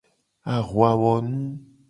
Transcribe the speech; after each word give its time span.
Ahuawonu. 0.53 1.39